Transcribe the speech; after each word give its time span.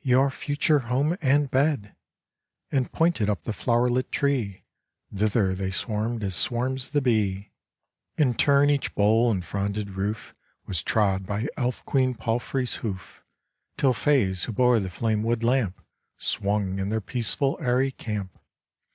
your 0.00 0.30
future 0.30 0.78
home 0.78 1.18
and 1.20 1.50
bed!' 1.50 1.94
And 2.70 2.90
pointed 2.90 3.28
up 3.28 3.44
the 3.44 3.52
flower 3.52 3.90
lit 3.90 4.10
tree, 4.10 4.64
Thither 5.14 5.54
they 5.54 5.70
swarmed 5.70 6.24
as 6.24 6.34
swarms 6.34 6.88
the 6.88 7.02
bee! 7.02 7.52
In 8.16 8.32
turn 8.32 8.70
each 8.70 8.94
bole 8.94 9.30
and 9.30 9.44
fronded 9.44 9.90
roof 9.90 10.34
Was 10.64 10.82
trod 10.82 11.26
by 11.26 11.46
Elf 11.58 11.84
queen 11.84 12.14
palfrey's 12.14 12.76
hoof, 12.76 13.22
Till 13.76 13.92
fays 13.92 14.44
who 14.44 14.52
bore 14.52 14.80
the 14.80 14.88
flame 14.88 15.22
wood 15.22 15.44
lamp, 15.44 15.78
Swung 16.16 16.78
in 16.78 16.88
their 16.88 17.02
peaceful 17.02 17.58
airy 17.60 17.90
camp. 17.90 18.38